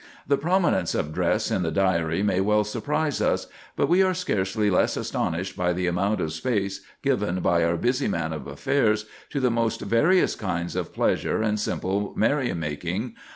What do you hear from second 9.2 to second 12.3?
to the most various kinds of pleasure and simple